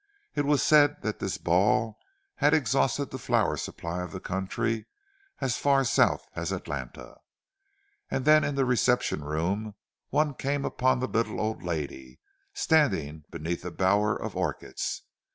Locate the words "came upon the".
10.33-11.07